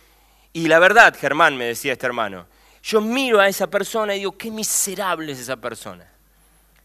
[0.52, 2.46] y la verdad, Germán, me decía este hermano,
[2.83, 6.07] yo miro a esa persona y digo, qué miserable es esa persona.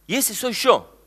[0.08, 0.99] Y ese soy yo.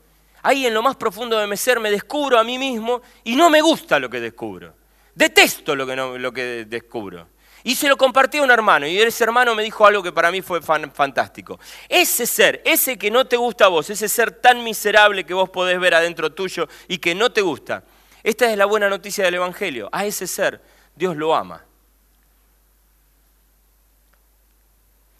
[0.43, 3.49] Ahí en lo más profundo de mi ser me descubro a mí mismo y no
[3.49, 4.75] me gusta lo que descubro.
[5.15, 7.29] Detesto lo que, descubro.
[7.63, 10.31] Y se lo compartí a un hermano y ese hermano me dijo algo que para
[10.31, 11.61] mí fue fantástico.
[11.87, 15.49] Ese ser, ese que no te gusta a vos, ese ser tan miserable que vos
[15.49, 17.85] podés ver adentro tuyo y que no te gusta,
[18.21, 19.87] esta es la buena noticia del Evangelio.
[19.93, 20.61] A ese ser
[20.93, 21.63] Dios lo ama.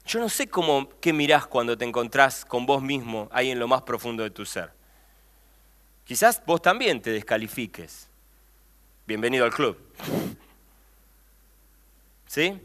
[0.05, 3.69] Yo no sé cómo, qué mirás cuando te encontrás con vos mismo ahí en lo
[3.69, 4.82] más profundo de tu ser.
[6.05, 8.07] Quizás vos también te descalifiques.
[9.05, 9.77] Bienvenido al club.
[12.27, 12.59] ¿Sí?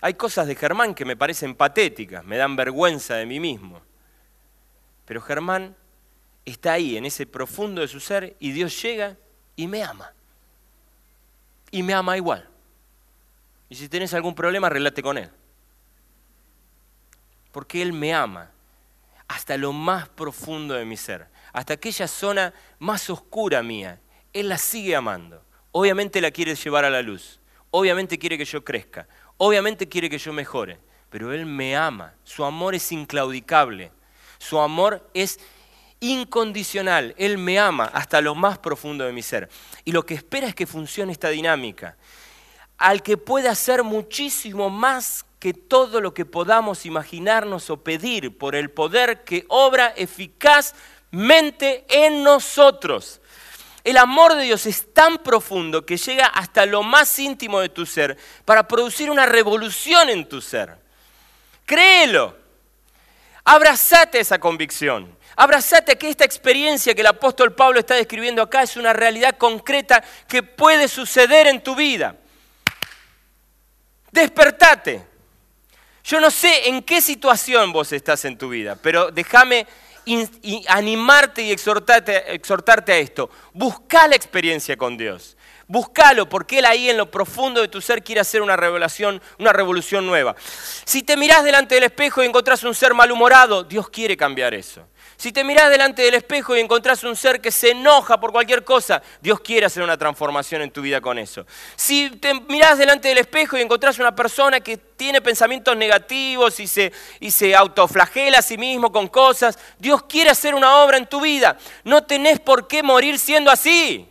[0.00, 3.80] Hay cosas de Germán que me parecen patéticas, me dan vergüenza de mí mismo.
[5.04, 5.74] Pero Germán
[6.44, 9.16] está ahí, en ese profundo de su ser, y Dios llega
[9.56, 10.12] y me ama.
[11.70, 12.48] Y me ama igual.
[13.68, 15.30] Y si tenés algún problema, relate con él
[17.58, 18.50] porque Él me ama
[19.26, 24.00] hasta lo más profundo de mi ser, hasta aquella zona más oscura mía.
[24.32, 25.42] Él la sigue amando.
[25.72, 29.06] Obviamente la quiere llevar a la luz, obviamente quiere que yo crezca,
[29.36, 30.78] obviamente quiere que yo mejore,
[31.10, 33.92] pero Él me ama, su amor es inclaudicable,
[34.38, 35.38] su amor es
[36.00, 39.48] incondicional, Él me ama hasta lo más profundo de mi ser.
[39.84, 41.96] Y lo que espera es que funcione esta dinámica.
[42.78, 48.54] Al que puede hacer muchísimo más que todo lo que podamos imaginarnos o pedir por
[48.54, 49.92] el poder que obra
[51.10, 53.20] eficazmente en nosotros.
[53.84, 57.86] El amor de Dios es tan profundo que llega hasta lo más íntimo de tu
[57.86, 60.76] ser para producir una revolución en tu ser.
[61.64, 62.36] Créelo.
[63.44, 65.16] Abrazate esa convicción.
[65.36, 70.04] Abrazate que esta experiencia que el apóstol Pablo está describiendo acá es una realidad concreta
[70.26, 72.16] que puede suceder en tu vida.
[74.10, 75.06] Despertate.
[76.04, 79.66] Yo no sé en qué situación vos estás en tu vida, pero déjame
[80.68, 83.30] animarte y exhortarte, exhortarte a esto.
[83.54, 85.37] Busca la experiencia con Dios.
[85.70, 89.52] Búscalo, porque Él ahí en lo profundo de tu ser quiere hacer una revelación, una
[89.52, 90.34] revolución nueva.
[90.86, 94.88] Si te mirás delante del espejo y encontrás un ser malhumorado, Dios quiere cambiar eso.
[95.18, 98.64] Si te mirás delante del espejo y encontrás un ser que se enoja por cualquier
[98.64, 101.44] cosa, Dios quiere hacer una transformación en tu vida con eso.
[101.76, 106.66] Si te mirás delante del espejo y encontrás una persona que tiene pensamientos negativos y
[106.66, 111.06] se, y se autoflagela a sí mismo con cosas, Dios quiere hacer una obra en
[111.06, 111.58] tu vida.
[111.84, 114.07] No tenés por qué morir siendo así.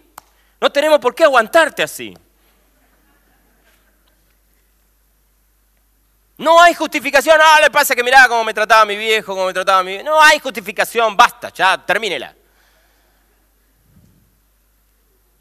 [0.60, 2.18] No tenemos por qué aguantarte así.
[6.38, 7.38] No hay justificación.
[7.38, 10.22] No, le pasa que mirá cómo me trataba mi viejo, cómo me trataba mi No
[10.22, 11.18] hay justificación.
[11.18, 12.34] Basta, ya, termínela.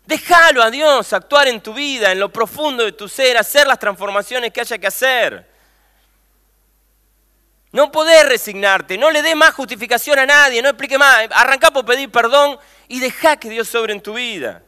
[0.06, 3.78] Déjalo a Dios actuar en tu vida, en lo profundo de tu ser, hacer las
[3.78, 5.50] transformaciones que haya que hacer.
[7.72, 11.26] No podés resignarte, no le dé más justificación a nadie, no explique más.
[11.32, 14.62] Arrancá por pedir perdón y deja que Dios sobre en tu vida.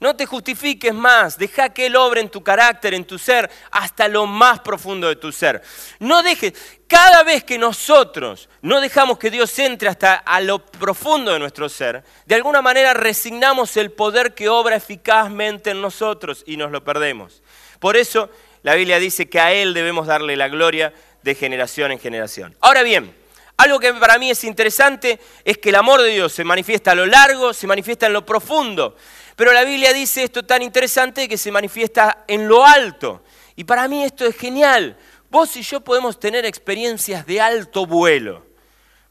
[0.00, 4.06] No te justifiques más, deja que Él obre en tu carácter, en tu ser, hasta
[4.06, 5.60] lo más profundo de tu ser.
[5.98, 6.52] No dejes,
[6.86, 11.68] cada vez que nosotros no dejamos que Dios entre hasta a lo profundo de nuestro
[11.68, 16.84] ser, de alguna manera resignamos el poder que obra eficazmente en nosotros y nos lo
[16.84, 17.42] perdemos.
[17.80, 18.30] Por eso
[18.62, 22.56] la Biblia dice que a Él debemos darle la gloria de generación en generación.
[22.60, 23.17] Ahora bien,
[23.58, 26.94] algo que para mí es interesante es que el amor de Dios se manifiesta a
[26.94, 28.96] lo largo, se manifiesta en lo profundo.
[29.34, 33.22] Pero la Biblia dice esto tan interesante que se manifiesta en lo alto.
[33.56, 34.96] Y para mí esto es genial.
[35.28, 38.46] Vos y yo podemos tener experiencias de alto vuelo.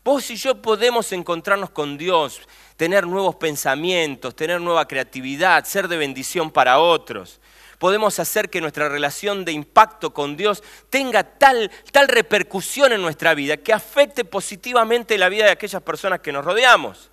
[0.06, 2.40] Vos y yo podemos encontrarnos con Dios,
[2.78, 7.42] tener nuevos pensamientos, tener nueva creatividad, ser de bendición para otros.
[7.80, 13.36] Podemos hacer que nuestra relación de impacto con Dios tenga tal, tal repercusión en nuestra
[13.36, 17.12] vida que afecte positivamente la vida de aquellas personas que nos rodeamos.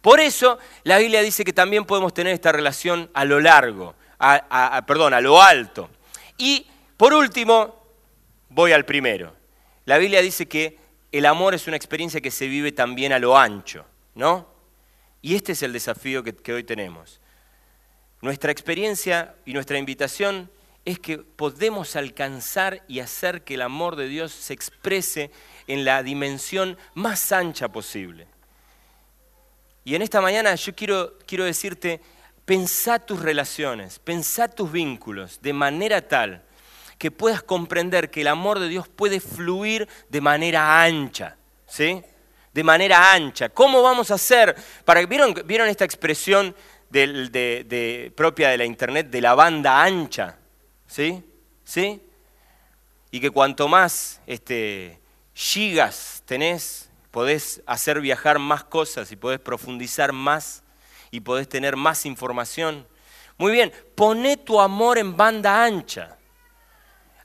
[0.00, 3.94] Por eso la Biblia dice que también podemos tener esta relación a lo largo,
[4.86, 5.90] perdón, a lo alto.
[6.38, 7.82] Y por último,
[8.50, 9.34] voy al primero.
[9.86, 10.78] La Biblia dice que
[11.10, 14.46] el amor es una experiencia que se vive también a lo ancho, ¿no?
[15.22, 17.20] Y este es el desafío que hoy tenemos.
[18.24, 20.50] Nuestra experiencia y nuestra invitación
[20.86, 25.30] es que podemos alcanzar y hacer que el amor de Dios se exprese
[25.66, 28.26] en la dimensión más ancha posible.
[29.84, 32.00] Y en esta mañana yo quiero, quiero decirte,
[32.46, 36.44] pensá tus relaciones, pensá tus vínculos de manera tal
[36.96, 42.02] que puedas comprender que el amor de Dios puede fluir de manera ancha, ¿sí?
[42.54, 43.50] De manera ancha.
[43.50, 44.56] ¿Cómo vamos a hacer?
[44.86, 46.56] Para, ¿vieron, ¿Vieron esta expresión
[46.94, 50.38] de, propia de la internet de la banda ancha?
[50.86, 51.22] ¿Sí?
[51.64, 52.00] ¿Sí?
[53.10, 55.00] Y que cuanto más este,
[55.34, 60.62] gigas tenés, podés hacer viajar más cosas y podés profundizar más
[61.10, 62.86] y podés tener más información.
[63.36, 66.16] Muy bien, poné tu amor en banda ancha.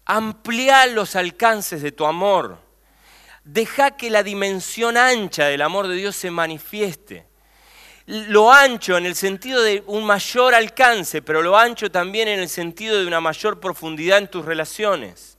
[0.05, 2.57] Amplía los alcances de tu amor.
[3.43, 7.28] Deja que la dimensión ancha del amor de Dios se manifieste.
[8.09, 12.49] Lo ancho en el sentido de un mayor alcance, pero lo ancho también en el
[12.49, 15.37] sentido de una mayor profundidad en tus relaciones.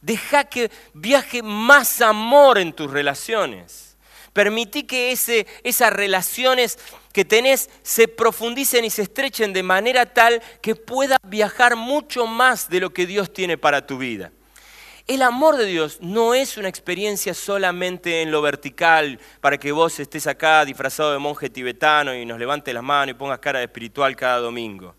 [0.00, 3.98] Deja que viaje más amor en tus relaciones.
[4.32, 6.78] Permití que ese, esas relaciones
[7.12, 12.70] que tenés se profundicen y se estrechen de manera tal que puedas viajar mucho más
[12.70, 14.32] de lo que Dios tiene para tu vida.
[15.06, 20.00] El amor de Dios no es una experiencia solamente en lo vertical, para que vos
[20.00, 23.66] estés acá disfrazado de monje tibetano y nos levantes las manos y pongas cara de
[23.66, 24.96] espiritual cada domingo.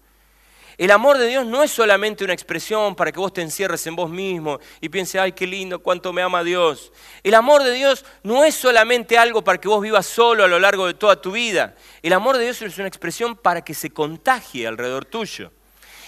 [0.78, 3.98] El amor de Dios no es solamente una expresión para que vos te encierres en
[3.98, 6.94] vos mismo y pienses, ay, qué lindo, cuánto me ama Dios.
[7.22, 10.58] El amor de Dios no es solamente algo para que vos vivas solo a lo
[10.58, 11.76] largo de toda tu vida.
[12.02, 15.52] El amor de Dios es una expresión para que se contagie alrededor tuyo.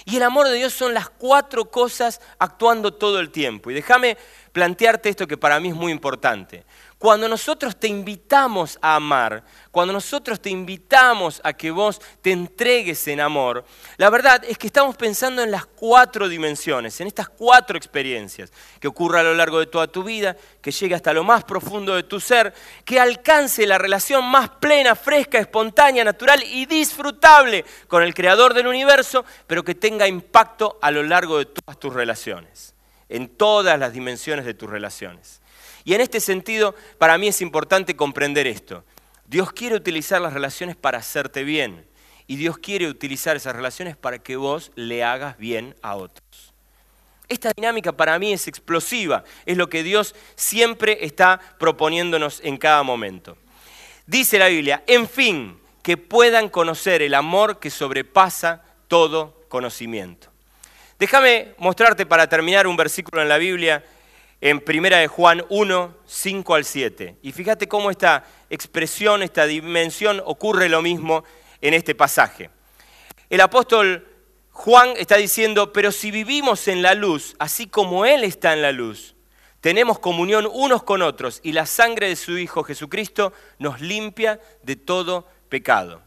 [0.10, 3.70] Y el amor de Dios son las cuatro cosas actuando todo el tiempo.
[3.70, 4.18] Y déjame
[4.52, 6.66] plantearte esto que para mí es muy importante.
[7.00, 13.08] Cuando nosotros te invitamos a amar, cuando nosotros te invitamos a que vos te entregues
[13.08, 13.64] en amor,
[13.96, 18.90] la verdad es que estamos pensando en las cuatro dimensiones, en estas cuatro experiencias, que
[18.90, 22.04] ocurra a lo largo de toda tu vida, que llegue hasta lo más profundo de
[22.04, 28.14] tu ser, que alcance la relación más plena, fresca, espontánea, natural y disfrutable con el
[28.14, 32.76] creador del universo, pero que tenga impacto a lo largo de todas tus relaciones,
[33.08, 35.40] en todas las dimensiones de tus relaciones.
[35.84, 38.84] Y en este sentido, para mí es importante comprender esto.
[39.26, 41.86] Dios quiere utilizar las relaciones para hacerte bien.
[42.28, 46.54] Y Dios quiere utilizar esas relaciones para que vos le hagas bien a otros.
[47.28, 52.82] Esta dinámica para mí es explosiva, es lo que Dios siempre está proponiéndonos en cada
[52.82, 53.38] momento.
[54.08, 60.30] Dice la Biblia, en fin, que puedan conocer el amor que sobrepasa todo conocimiento.
[60.98, 63.84] Déjame mostrarte para terminar un versículo en la Biblia
[64.42, 67.18] en Primera de Juan 1, 5 al 7.
[67.22, 71.24] Y fíjate cómo esta expresión, esta dimensión ocurre lo mismo
[71.62, 72.50] en este pasaje.
[73.30, 74.08] El apóstol
[74.52, 78.72] Juan está diciendo, pero si vivimos en la luz, así como Él está en la
[78.72, 79.16] luz,
[79.62, 84.76] tenemos comunión unos con otros y la sangre de su Hijo Jesucristo nos limpia de
[84.76, 86.02] todo pecado.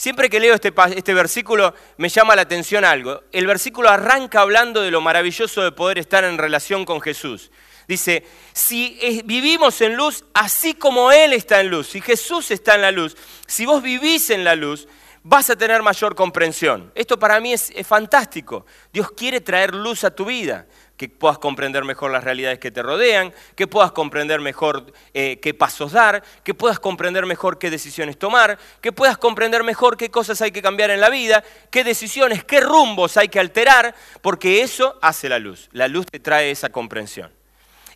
[0.00, 3.22] Siempre que leo este, este, versículo me llama la atención algo.
[3.32, 7.50] El versículo arranca hablando de lo maravilloso de poder estar en relación con Jesús.
[7.86, 8.24] Dice,
[8.54, 12.92] si vivimos en luz, así como Él está en luz, si Jesús está en la
[12.92, 13.14] luz,
[13.46, 14.88] si vos vivís en la luz,
[15.22, 16.90] vas a tener mayor comprensión.
[16.94, 18.64] Esto para mí es fantástico.
[18.94, 20.66] Dios quiere traer luz a tu vida
[21.00, 25.54] que puedas comprender mejor las realidades que te rodean, que puedas comprender mejor eh, qué
[25.54, 30.42] pasos dar, que puedas comprender mejor qué decisiones tomar, que puedas comprender mejor qué cosas
[30.42, 34.98] hay que cambiar en la vida, qué decisiones, qué rumbos hay que alterar, porque eso
[35.00, 35.70] hace la luz.
[35.72, 37.32] La luz te trae esa comprensión.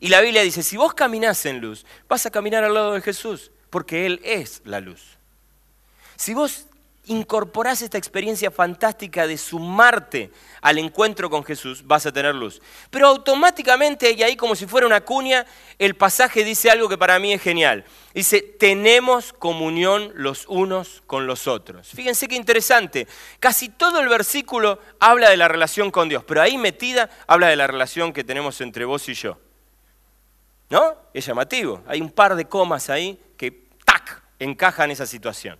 [0.00, 3.02] Y la Biblia dice, si vos caminás en luz, vas a caminar al lado de
[3.02, 5.18] Jesús, porque Él es la luz.
[6.16, 6.68] Si vos
[7.07, 10.30] incorporás esta experiencia fantástica de sumarte
[10.61, 12.61] al encuentro con Jesús, vas a tener luz.
[12.90, 15.44] Pero automáticamente, y ahí como si fuera una cuña,
[15.78, 17.84] el pasaje dice algo que para mí es genial.
[18.14, 21.88] Dice, tenemos comunión los unos con los otros.
[21.88, 23.07] Fíjense qué interesante.
[23.40, 27.57] Casi todo el versículo habla de la relación con Dios, pero ahí metida habla de
[27.57, 29.38] la relación que tenemos entre vos y yo.
[30.70, 30.96] ¿No?
[31.12, 31.82] Es llamativo.
[31.86, 35.59] Hay un par de comas ahí que, ¡tac!, encajan esa situación.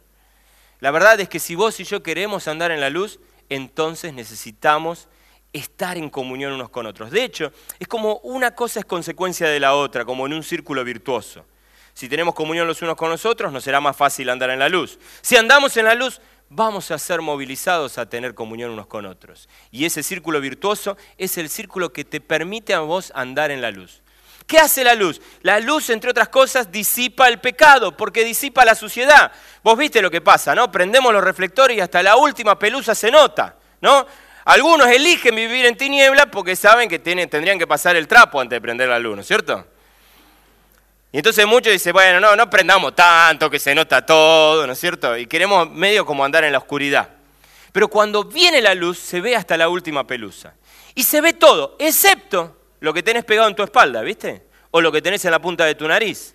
[0.85, 3.19] La verdad es que si vos y yo queremos andar en la luz,
[3.49, 5.09] entonces necesitamos
[5.55, 7.11] estar en comunión unos con otros.
[7.11, 10.85] De hecho, es como una cosa es consecuencia de la otra, como en un círculo
[10.85, 11.47] virtuoso.
[11.95, 14.69] Si tenemos comunión los unos con los otros, nos será más fácil andar en la
[14.69, 14.99] luz.
[15.23, 16.21] Si andamos en la luz,
[16.51, 19.49] vamos a ser movilizados a tener comunión unos con otros.
[19.71, 23.71] Y ese círculo virtuoso es el círculo que te permite a vos andar en la
[23.71, 24.04] luz.
[24.47, 25.21] ¿Qué hace la luz?
[25.43, 29.33] La luz, entre otras cosas, disipa el pecado, porque disipa la suciedad.
[29.63, 30.71] Vos viste lo que pasa, ¿no?
[30.71, 34.07] Prendemos los reflectores y hasta la última pelusa se nota, ¿no?
[34.45, 38.61] Algunos eligen vivir en tinieblas porque saben que tendrían que pasar el trapo antes de
[38.61, 39.67] prender la luz, ¿no es cierto?
[41.11, 44.79] Y entonces muchos dicen, bueno, no, no prendamos tanto, que se nota todo, ¿no es
[44.79, 45.17] cierto?
[45.17, 47.09] Y queremos medio como andar en la oscuridad.
[47.73, 50.53] Pero cuando viene la luz, se ve hasta la última pelusa.
[50.95, 54.47] Y se ve todo, excepto lo que tenés pegado en tu espalda, ¿viste?
[54.71, 56.35] O lo que tenés en la punta de tu nariz.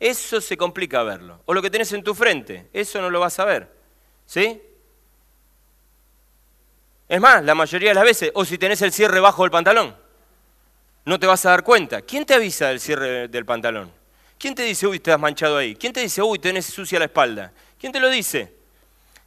[0.00, 1.40] Eso se complica verlo.
[1.46, 3.70] O lo que tenés en tu frente, eso no lo vas a ver.
[4.26, 4.60] ¿Sí?
[7.08, 9.96] Es más, la mayoría de las veces, o si tenés el cierre bajo del pantalón,
[11.04, 12.02] no te vas a dar cuenta.
[12.02, 13.92] ¿Quién te avisa del cierre del pantalón?
[14.38, 15.76] ¿Quién te dice, uy, te has manchado ahí?
[15.76, 17.52] ¿Quién te dice, uy, tenés sucia la espalda?
[17.78, 18.52] ¿Quién te lo dice?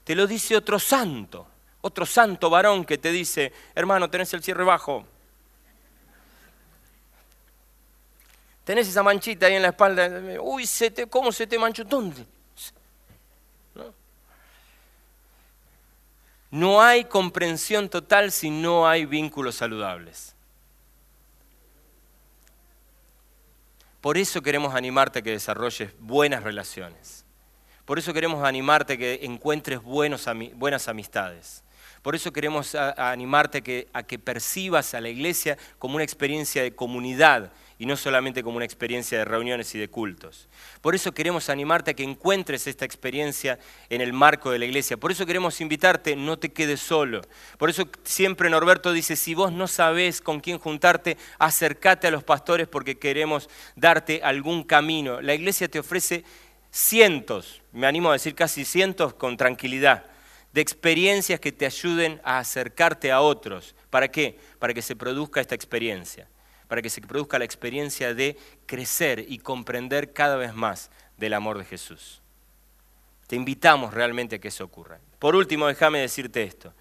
[0.04, 1.48] Te lo dice otro santo,
[1.80, 5.08] otro santo varón que te dice, hermano, tenés el cierre bajo,
[8.70, 10.08] tenés esa manchita ahí en la espalda,
[10.44, 10.70] uy,
[11.10, 11.84] ¿cómo se te manchó?
[11.84, 12.24] ¿Dónde?
[13.74, 13.92] ¿No?
[16.52, 20.36] no hay comprensión total si no hay vínculos saludables.
[24.02, 27.26] Por eso queremos animarte a que desarrolles buenas relaciones.
[27.86, 31.64] Por eso queremos animarte a que encuentres buenas amistades.
[32.04, 37.52] Por eso queremos animarte a que percibas a la iglesia como una experiencia de comunidad
[37.80, 40.50] y no solamente como una experiencia de reuniones y de cultos.
[40.82, 43.58] Por eso queremos animarte a que encuentres esta experiencia
[43.90, 44.98] en el marco de la iglesia.
[44.98, 47.22] Por eso queremos invitarte, no te quedes solo.
[47.58, 52.26] Por eso siempre Norberto dice, si vos no sabés con quién juntarte, acércate a los
[52.26, 55.22] pastores porque queremos darte algún camino.
[55.22, 56.26] La iglesia te ofrece
[56.72, 60.06] cientos, me animo a decir casi cientos con tranquilidad,
[60.52, 63.74] de experiencias que te ayuden a acercarte a otros.
[63.90, 64.38] ¿Para qué?
[64.60, 66.28] Para que se produzca esta experiencia
[66.70, 71.58] para que se produzca la experiencia de crecer y comprender cada vez más del amor
[71.58, 72.22] de Jesús.
[73.26, 75.00] Te invitamos realmente a que eso ocurra.
[75.18, 76.72] Por último, déjame decirte esto.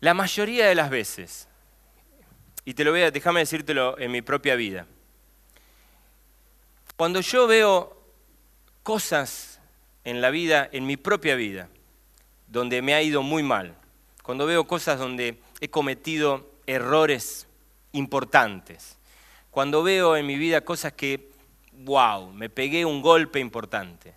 [0.00, 1.48] La mayoría de las veces,
[2.64, 4.86] y te lo voy a, déjame decírtelo en mi propia vida,
[6.96, 7.94] cuando yo veo
[8.82, 9.60] cosas
[10.04, 11.68] en la vida, en mi propia vida,
[12.46, 13.76] donde me ha ido muy mal,
[14.22, 17.48] cuando veo cosas donde he cometido errores
[17.92, 18.98] importantes.
[19.50, 21.30] Cuando veo en mi vida cosas que,
[21.72, 24.14] wow, me pegué un golpe importante.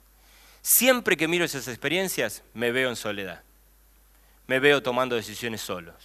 [0.62, 3.42] Siempre que miro esas experiencias, me veo en soledad.
[4.48, 5.96] Me veo tomando decisiones solos.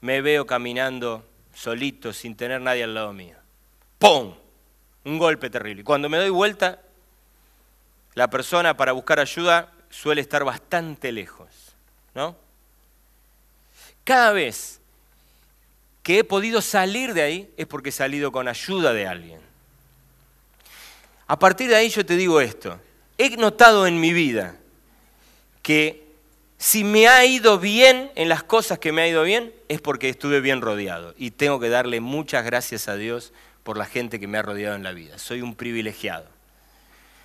[0.00, 3.36] Me veo caminando solito, sin tener nadie al lado mío.
[3.98, 4.34] ¡Pum!
[5.04, 5.82] Un golpe terrible.
[5.82, 6.80] Cuando me doy vuelta,
[8.14, 11.48] la persona para buscar ayuda suele estar bastante lejos.
[12.14, 12.36] ¿no?
[14.04, 14.81] Cada vez
[16.02, 19.40] que he podido salir de ahí es porque he salido con ayuda de alguien.
[21.26, 22.80] A partir de ahí yo te digo esto,
[23.18, 24.56] he notado en mi vida
[25.62, 26.02] que
[26.58, 30.08] si me ha ido bien en las cosas que me ha ido bien, es porque
[30.08, 31.14] estuve bien rodeado.
[31.16, 33.32] Y tengo que darle muchas gracias a Dios
[33.62, 35.18] por la gente que me ha rodeado en la vida.
[35.18, 36.31] Soy un privilegiado.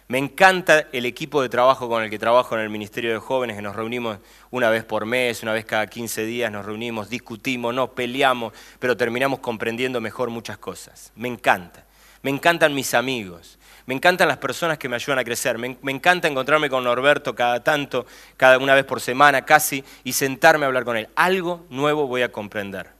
[0.09, 3.57] Me encanta el equipo de trabajo con el que trabajo en el Ministerio de Jóvenes,
[3.57, 4.19] que nos reunimos
[4.51, 8.95] una vez por mes, una vez cada 15 días, nos reunimos, discutimos, nos peleamos, pero
[8.95, 11.11] terminamos comprendiendo mejor muchas cosas.
[11.17, 11.83] Me encanta.
[12.21, 13.59] Me encantan mis amigos.
[13.85, 15.57] Me encantan las personas que me ayudan a crecer.
[15.57, 18.05] Me, encanta encontrarme con Norberto cada tanto,
[18.37, 21.09] cada una vez por semana casi, y sentarme a hablar con él.
[21.15, 22.96] Algo nuevo voy a comprender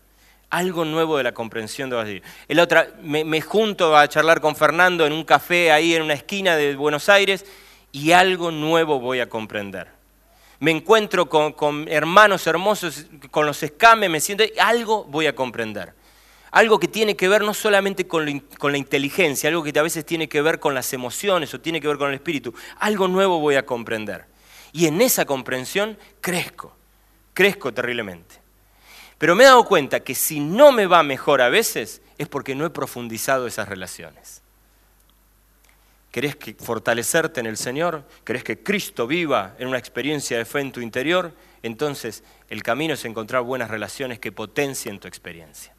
[0.49, 2.23] algo nuevo de la comprensión de Brasil.
[2.47, 6.55] El otra, me, junto a charlar con Fernando en un café ahí en una esquina
[6.55, 7.45] de Buenos Aires
[7.91, 9.89] y algo nuevo voy a comprender.
[10.59, 15.93] Me encuentro con, hermanos hermosos, con los escames, me siento, algo voy a comprender.
[16.49, 20.05] Algo que tiene que ver no solamente con, con la inteligencia, algo que a veces
[20.05, 22.53] tiene que ver con las emociones o tiene que ver con el espíritu.
[22.79, 24.25] Algo nuevo voy a comprender.
[24.71, 26.75] Y en esa comprensión crezco,
[27.33, 28.46] crezco terriblemente.
[29.17, 32.55] Pero me he dado cuenta que si no me va mejor a veces es porque
[32.55, 34.41] no he profundizado esas relaciones.
[36.11, 38.03] ¿Querés fortalecerte en el Señor?
[38.23, 41.33] ¿Querés que Cristo viva en una experiencia de fe en tu interior?
[41.63, 45.73] Entonces el camino es encontrar buenas relaciones que potencien tu experiencia.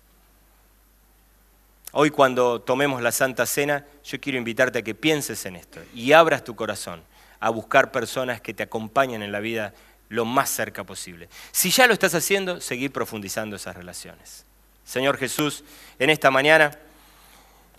[1.93, 6.13] Hoy cuando tomemos la Santa Cena, yo quiero invitarte a que pienses en esto y
[6.13, 7.03] abras tu corazón
[7.41, 9.73] a buscar personas que te acompañen en la vida
[10.09, 11.29] lo más cerca posible.
[11.53, 14.47] Si ya lo estás haciendo, seguir profundizando esas relaciones.
[14.85, 15.65] Señor Jesús,
[15.99, 16.71] en esta mañana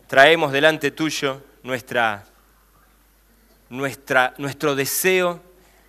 [0.08, 2.26] traemos delante tuyo nuestra,
[3.70, 5.42] nuestra, nuestro deseo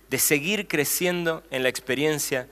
[0.09, 2.47] de seguir creciendo en la experiencia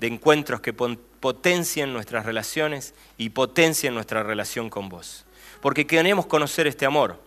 [0.00, 5.24] de encuentros que potencien nuestras relaciones y potencien nuestra relación con vos.
[5.60, 7.20] Porque queremos conocer este amor,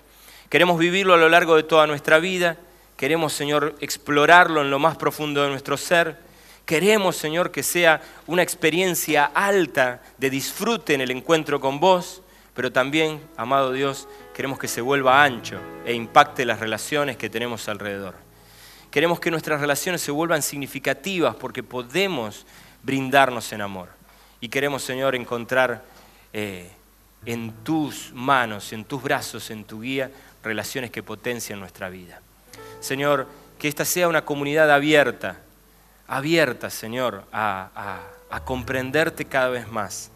[0.50, 2.58] queremos vivirlo a lo largo de toda nuestra vida
[3.02, 6.20] Queremos, Señor, explorarlo en lo más profundo de nuestro ser.
[6.68, 12.22] Queremos, Señor, que sea una experiencia alta de disfrute en el encuentro con vos,
[12.54, 17.68] pero también, amado Dios, queremos que se vuelva ancho e impacte las relaciones que tenemos
[17.68, 18.14] alrededor.
[18.92, 22.46] Queremos que nuestras relaciones se vuelvan significativas porque podemos
[22.84, 23.90] brindarnos en amor.
[24.42, 25.84] Y queremos, Señor, encontrar
[26.34, 26.70] eh,
[27.26, 30.12] en tus manos, en tus brazos, en tu guía,
[30.44, 32.22] relaciones que potencien nuestra vida.
[32.82, 33.28] Señor,
[33.58, 35.38] que esta sea una comunidad abierta,
[36.08, 38.02] abierta, Señor, a,
[38.44, 40.10] comprenderte cada vez más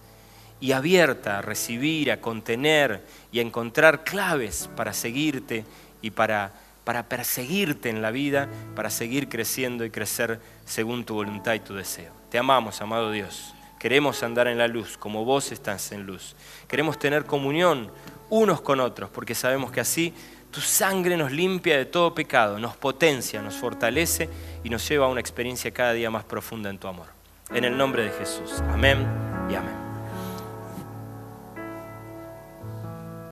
[0.60, 5.64] y abierta a recibir, a contener y a encontrar claves para seguirte
[6.02, 6.54] y para,
[6.84, 11.76] para perseguirte en la vida, para seguir creciendo y crecer según tu voluntad y tu
[11.76, 12.14] deseo.
[12.32, 13.54] Te amamos, amado Dios.
[13.78, 16.36] Queremos andar en la luz como vos estás en luz.
[16.68, 17.92] Queremos tener comunión
[18.30, 20.14] unos con otros porque sabemos que así
[20.56, 24.30] tu sangre nos limpia de todo pecado, nos potencia, nos fortalece
[24.64, 27.08] y nos lleva a una experiencia cada día más profunda en tu amor.
[27.54, 28.64] En el nombre de Jesús.
[28.72, 29.06] Amén
[29.50, 29.85] y amén.